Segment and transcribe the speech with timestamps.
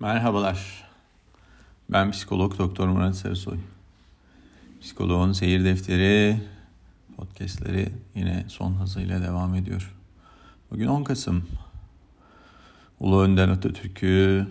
[0.00, 0.88] Merhabalar.
[1.88, 3.58] Ben psikolog Doktor Murat Sarısoy.
[4.80, 6.40] Psikoloğun seyir defteri
[7.16, 9.94] podcastleri yine son hızıyla devam ediyor.
[10.70, 11.48] Bugün 10 Kasım.
[13.00, 14.48] Ulu Önder Atatürk'ü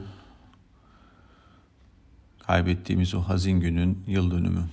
[2.47, 4.63] kaybettiğimiz o hazin günün yıl dönümü.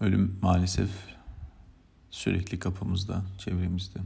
[0.00, 0.90] Ölüm maalesef
[2.10, 3.98] sürekli kapımızda, çevremizde.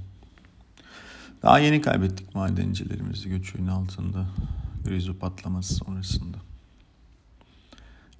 [1.42, 4.26] Daha yeni kaybettik madencilerimizi göçüğün altında.
[4.84, 6.38] Grizu patlaması sonrasında.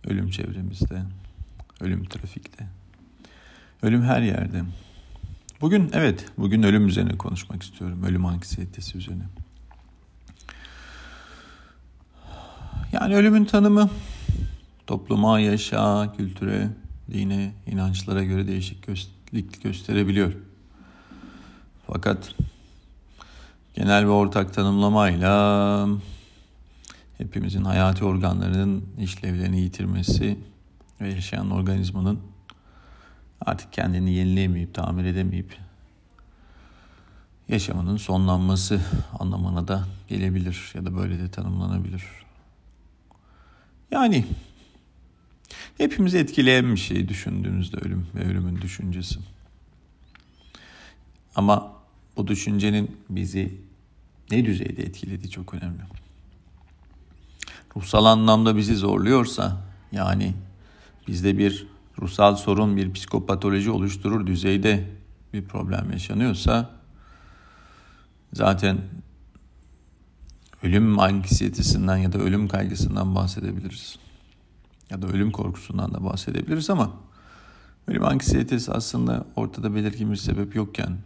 [0.07, 1.03] Ölüm çevremizde.
[1.81, 2.67] Ölüm trafikte.
[3.83, 4.63] Ölüm her yerde.
[5.61, 8.03] Bugün evet, bugün ölüm üzerine konuşmak istiyorum.
[8.05, 9.25] Ölüm anksiyetesi üzerine.
[12.93, 13.91] Yani ölümün tanımı
[14.87, 16.69] topluma, yaşa, kültüre,
[17.13, 20.33] dine, inançlara göre değişiklik gösterebiliyor.
[21.87, 22.35] Fakat
[23.75, 25.89] genel ve ortak tanımlamayla
[27.19, 30.39] hepimizin hayati organlarının işlevlerini yitirmesi
[31.01, 32.21] ve yaşayan organizmanın
[33.41, 35.59] artık kendini yenileyemeyip, tamir edemeyip
[37.49, 38.81] yaşamının sonlanması
[39.19, 42.03] anlamına da gelebilir ya da böyle de tanımlanabilir.
[43.91, 44.25] Yani
[45.79, 49.21] hepimizi etkileyen bir şey düşündüğünüzde ölüm ve ölümün düşüncesi.
[51.35, 51.73] Ama
[52.17, 53.55] bu düşüncenin bizi
[54.33, 55.83] ne düzeyde etkilediği çok önemli.
[57.77, 59.57] Ruhsal anlamda bizi zorluyorsa
[59.93, 60.35] yani
[61.09, 61.67] bizde bir
[62.01, 64.89] ruhsal sorun, bir psikopatoloji oluşturur düzeyde
[65.33, 66.71] bir problem yaşanıyorsa
[68.33, 68.79] zaten
[70.63, 73.99] ölüm anksiyetesinden ya da ölüm kaygısından bahsedebiliriz.
[74.91, 76.93] Ya da ölüm korkusundan da bahsedebiliriz ama
[77.89, 80.99] ölüm anksiyetesi aslında ortada belirgin bir sebep yokken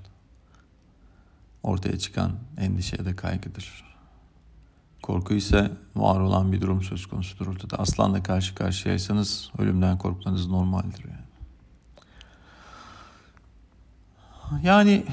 [1.62, 3.85] ortaya çıkan endişe ya da kaygıdır.
[5.03, 7.77] Korku ise var olan bir durum söz konusudur ortada.
[7.77, 11.27] Aslanla karşı karşıyaysanız ölümden korkmanız normaldir yani.
[14.62, 15.05] Yani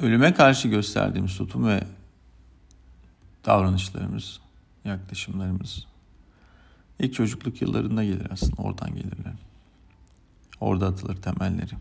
[0.00, 1.84] ölüme karşı gösterdiğimiz tutum ve
[3.44, 4.40] davranışlarımız,
[4.84, 5.86] yaklaşımlarımız
[6.98, 8.62] ilk çocukluk yıllarında gelir aslında.
[8.62, 9.34] Oradan gelirler.
[10.60, 11.74] Orada atılır temelleri.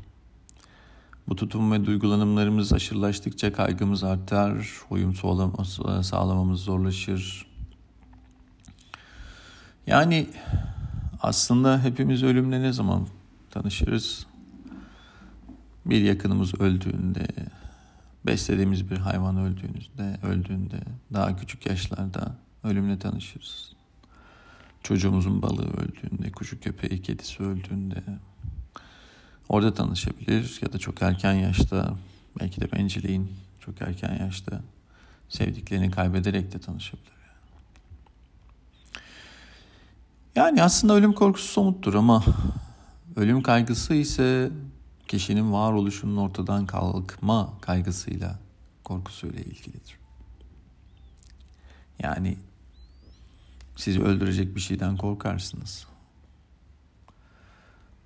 [1.27, 5.15] Bu tutum ve duygulanımlarımız aşırılaştıkça kaygımız artar, uyum
[6.03, 7.45] sağlamamız zorlaşır.
[9.87, 10.29] Yani
[11.21, 13.07] aslında hepimiz ölümle ne zaman
[13.49, 14.25] tanışırız?
[15.85, 17.27] Bir yakınımız öldüğünde,
[18.25, 20.79] beslediğimiz bir hayvan öldüğünde, öldüğünde,
[21.13, 23.73] daha küçük yaşlarda ölümle tanışırız.
[24.83, 28.03] Çocuğumuzun balığı öldüğünde, kuşu köpeği, kedisi öldüğünde,
[29.51, 31.95] Orada tanışabilir ya da çok erken yaşta
[32.39, 34.61] belki de bencilliğin çok erken yaşta
[35.29, 37.11] sevdiklerini kaybederek de tanışabilir.
[40.35, 42.23] Yani aslında ölüm korkusu somuttur ama
[43.15, 44.51] ölüm kaygısı ise
[45.07, 48.39] kişinin varoluşunun ortadan kalkma kaygısıyla
[48.83, 49.97] korkusuyla ilgilidir.
[51.99, 52.37] Yani
[53.75, 55.87] sizi öldürecek bir şeyden korkarsınız.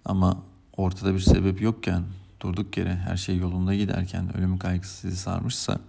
[0.06, 0.44] Ama
[0.78, 2.04] ortada bir sebep yokken
[2.40, 5.80] durduk yere her şey yolunda giderken ölüm kaygısı sizi sarmışsa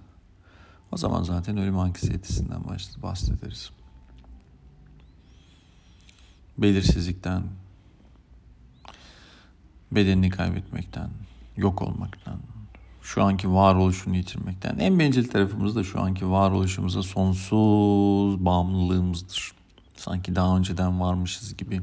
[0.93, 2.61] o zaman zaten ölüm anksiyetesinden
[3.03, 3.71] bahsederiz.
[6.59, 7.43] Belirsizlikten,
[9.93, 11.11] bedenini kaybetmekten,
[11.57, 12.39] yok olmaktan,
[13.03, 14.79] şu anki varoluşunu yitirmekten.
[14.79, 19.56] En bencil tarafımız da şu anki varoluşumuza sonsuz bağımlılığımızdır.
[20.07, 21.83] Sanki daha önceden varmışız gibi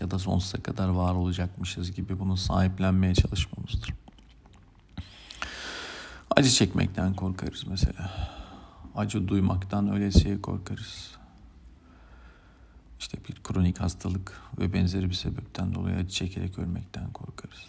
[0.00, 3.94] ya da sonsuza kadar var olacakmışız gibi bunu sahiplenmeye çalışmamızdır.
[6.30, 8.10] Acı çekmekten korkarız mesela.
[8.96, 11.10] Acı duymaktan ölesiye korkarız.
[12.98, 17.66] İşte bir kronik hastalık ve benzeri bir sebepten dolayı acı çekerek ölmekten korkarız.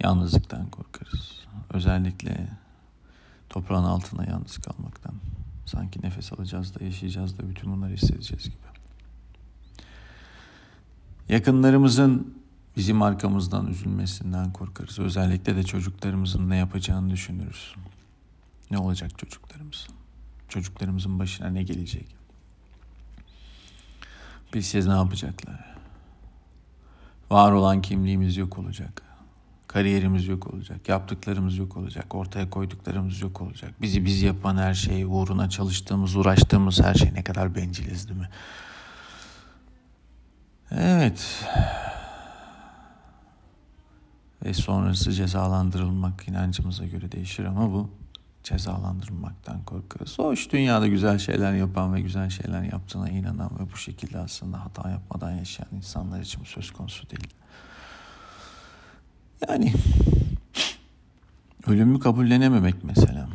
[0.00, 1.46] Yalnızlıktan korkarız.
[1.70, 2.48] Özellikle
[3.48, 5.14] toprağın altına yalnız kalmaktan.
[5.68, 8.56] Sanki nefes alacağız da yaşayacağız da bütün bunları hissedeceğiz gibi.
[11.28, 12.34] Yakınlarımızın
[12.76, 14.98] bizim arkamızdan üzülmesinden korkarız.
[14.98, 17.74] Özellikle de çocuklarımızın ne yapacağını düşünürüz.
[18.70, 19.86] Ne olacak çocuklarımız?
[20.48, 22.16] Çocuklarımızın başına ne gelecek?
[24.54, 25.76] Bilseniz ne yapacaklar?
[27.30, 29.02] Var olan kimliğimiz yok olacak.
[29.68, 30.88] Kariyerimiz yok olacak.
[30.88, 32.14] Yaptıklarımız yok olacak.
[32.14, 33.74] Ortaya koyduklarımız yok olacak.
[33.80, 38.28] Bizi biz yapan her şey, uğruna çalıştığımız, uğraştığımız her şey ne kadar benciliz değil mi?
[40.70, 41.44] Evet.
[44.44, 47.90] Ve sonrası cezalandırılmak inancımıza göre değişir ama bu
[48.42, 50.20] cezalandırılmaktan korkarız.
[50.20, 54.64] O iş dünyada güzel şeyler yapan ve güzel şeyler yaptığına inanan ve bu şekilde aslında
[54.64, 57.28] hata yapmadan yaşayan insanlar için söz konusu değil.
[59.48, 59.74] Yani
[61.66, 63.28] ölümü kabullenememek mesela.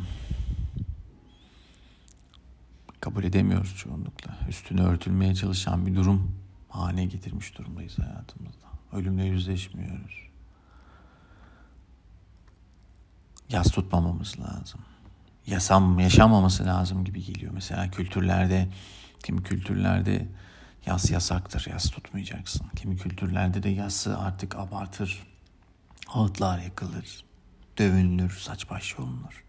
[3.00, 4.38] Kabul edemiyoruz çoğunlukla.
[4.48, 6.36] Üstüne örtülmeye çalışan bir durum
[6.68, 8.66] hane getirmiş durumdayız hayatımızda.
[8.92, 10.24] Ölümle yüzleşmiyoruz.
[13.50, 14.80] Yas tutmamamız lazım.
[15.46, 17.52] Yasam yaşamaması lazım gibi geliyor.
[17.54, 18.68] Mesela kültürlerde,
[19.22, 20.28] kimi kültürlerde
[20.86, 22.66] yas yasaktır, yas tutmayacaksın.
[22.76, 25.33] Kimi kültürlerde de yası artık abartır.
[26.08, 27.24] Ağıtlar yakılır,
[27.78, 29.44] dövünülür, saç baş yolunur.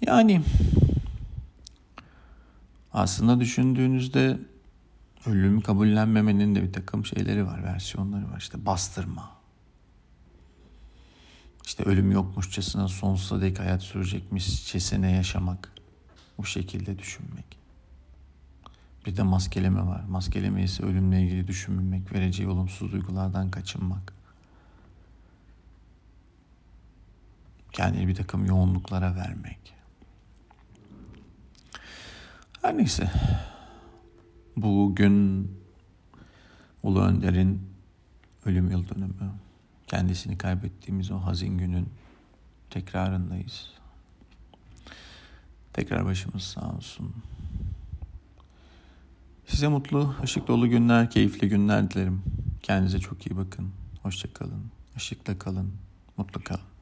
[0.00, 0.42] Yani
[2.92, 4.38] aslında düşündüğünüzde
[5.26, 8.38] ölümü kabullenmemenin de bir takım şeyleri var, versiyonları var.
[8.38, 9.30] İşte bastırma.
[11.66, 15.72] İşte ölüm yokmuşçasına sonsuza dek hayat sürecekmişçesine yaşamak.
[16.38, 17.58] Bu şekilde düşünmek.
[19.06, 20.04] Bir de maskeleme var.
[20.08, 24.17] Maskeleme ise ölümle ilgili düşünmemek, vereceği olumsuz duygulardan kaçınmak.
[27.78, 29.74] Kendini bir takım yoğunluklara vermek.
[32.62, 33.10] Her neyse.
[34.56, 35.50] Bugün
[36.82, 37.62] Ulu Önder'in
[38.44, 39.32] ölüm yıl dönümü.
[39.86, 41.88] Kendisini kaybettiğimiz o hazin günün
[42.70, 43.70] tekrarındayız.
[45.72, 47.14] Tekrar başımız sağ olsun.
[49.46, 52.22] Size mutlu, ışık dolu günler, keyifli günler dilerim.
[52.62, 53.70] Kendinize çok iyi bakın.
[54.02, 54.64] Hoşçakalın.
[54.96, 55.72] Işıkla kalın.
[56.16, 56.77] Mutlu kalın.